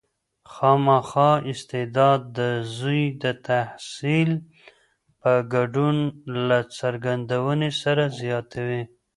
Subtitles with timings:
[0.53, 2.39] خامخا استعداد د
[2.77, 4.31] زوی د تحصیل
[5.21, 5.97] په ګډون
[6.47, 8.83] له څرګندونې سره زیاتوي.